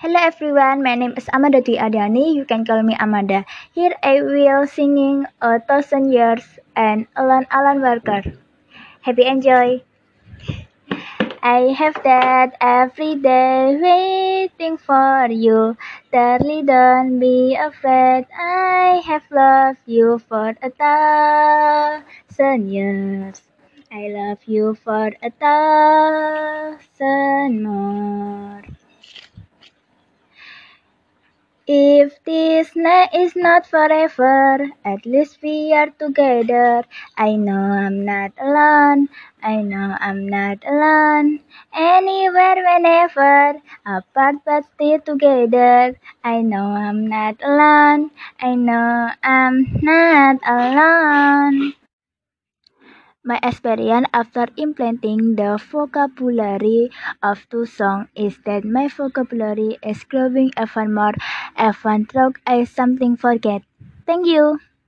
Hello 0.00 0.16
everyone, 0.16 0.82
my 0.82 0.94
name 0.94 1.12
is 1.20 1.28
Amanda 1.30 1.60
Dwi 1.60 1.76
Adiani. 1.76 2.32
You 2.34 2.46
can 2.48 2.64
call 2.64 2.80
me 2.82 2.96
Amanda. 2.98 3.44
Here 3.76 3.92
I 4.02 4.22
will 4.22 4.66
singing 4.66 5.26
A 5.42 5.60
Thousand 5.60 6.10
Years 6.10 6.40
and 6.74 7.04
Alan 7.14 7.44
Alan 7.50 7.82
Walker. 7.84 8.22
Happy 9.02 9.26
enjoy. 9.28 9.84
I 11.44 11.76
have 11.76 12.00
that 12.08 12.56
every 12.62 13.16
day 13.16 13.76
waiting 13.76 14.78
for 14.78 15.28
you. 15.28 15.76
Darling, 16.10 16.64
don't 16.64 17.20
be 17.20 17.60
afraid. 17.60 18.24
I 18.32 19.04
have 19.04 19.28
loved 19.28 19.84
you 19.84 20.16
for 20.16 20.56
a 20.64 20.70
thousand 20.80 22.72
years. 22.72 23.42
I 23.92 24.08
love 24.16 24.40
you 24.46 24.80
for 24.80 25.12
a 25.20 25.28
thousand 25.28 26.88
more. 27.62 28.64
If 32.00 32.24
this 32.24 32.74
night 32.74 33.10
is 33.14 33.36
not 33.36 33.66
forever, 33.66 34.56
at 34.86 35.04
least 35.04 35.36
we 35.42 35.74
are 35.74 35.90
together. 35.90 36.82
I 37.18 37.36
know 37.36 37.60
I'm 37.60 38.06
not 38.06 38.32
alone. 38.40 39.10
I 39.42 39.56
know 39.60 39.98
I'm 40.00 40.26
not 40.26 40.64
alone. 40.64 41.40
Anywhere, 41.74 42.56
whenever, 42.56 43.60
apart 43.84 44.36
but 44.46 44.64
still 44.72 45.00
together. 45.00 45.94
I 46.24 46.40
know 46.40 46.72
I'm 46.72 47.06
not 47.06 47.36
alone. 47.44 48.10
I 48.40 48.54
know 48.54 49.10
I'm 49.22 49.56
not 49.82 50.40
alone. 50.48 51.74
My 53.24 53.40
experience 53.42 54.08
after 54.12 54.46
implementing 54.58 55.34
the 55.34 55.58
vocabulary 55.72 56.90
of 57.22 57.48
two 57.48 57.64
songs 57.64 58.08
is 58.14 58.36
that 58.44 58.62
my 58.64 58.88
vocabulary 58.88 59.78
is 59.82 60.04
growing 60.04 60.50
even 60.60 60.92
more, 60.92 61.14
even 61.58 62.06
though 62.12 62.32
I 62.46 62.64
something 62.64 63.16
forget. 63.16 63.62
Thank 64.04 64.26
you. 64.26 64.60